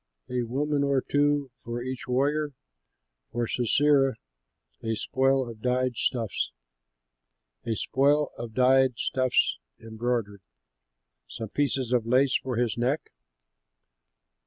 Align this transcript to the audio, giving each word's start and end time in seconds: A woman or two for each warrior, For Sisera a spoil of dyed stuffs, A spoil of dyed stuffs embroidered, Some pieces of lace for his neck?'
A 0.31 0.41
woman 0.41 0.83
or 0.83 0.99
two 1.01 1.51
for 1.63 1.83
each 1.83 2.07
warrior, 2.07 2.53
For 3.31 3.47
Sisera 3.47 4.15
a 4.81 4.95
spoil 4.95 5.47
of 5.47 5.61
dyed 5.61 5.95
stuffs, 5.95 6.51
A 7.67 7.75
spoil 7.75 8.31
of 8.35 8.55
dyed 8.55 8.97
stuffs 8.97 9.59
embroidered, 9.79 10.41
Some 11.29 11.49
pieces 11.49 11.93
of 11.93 12.07
lace 12.07 12.35
for 12.35 12.55
his 12.55 12.79
neck?' 12.79 13.11